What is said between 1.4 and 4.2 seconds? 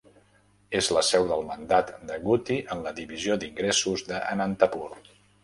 mandat de Gooty en la divisió d'ingressos